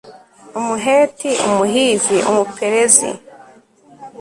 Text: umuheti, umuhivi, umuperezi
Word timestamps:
umuheti, 0.59 1.29
umuhivi, 1.47 2.17
umuperezi 2.29 3.09